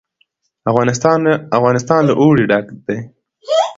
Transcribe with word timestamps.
افغانستان 1.59 2.01
له 2.07 2.13
اوړي 2.21 2.45
ډک 2.51 2.65
دی. 2.87 2.97